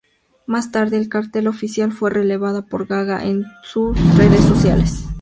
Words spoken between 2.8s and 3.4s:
Gaga